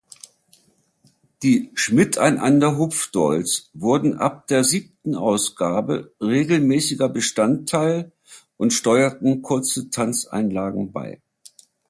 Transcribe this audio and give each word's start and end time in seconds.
Die 1.43 1.69
"Schmidteinander-Hupfdolls" 1.75 3.69
wurden 3.75 4.17
ab 4.17 4.47
der 4.47 4.63
siebten 4.63 5.13
Ausgabe 5.13 6.11
regelmäßiger 6.19 7.07
Bestandteil 7.07 8.11
und 8.57 8.73
steuerten 8.73 9.43
kurze 9.43 9.91
Tanzeinlagen 9.91 10.91
bei. 10.91 11.21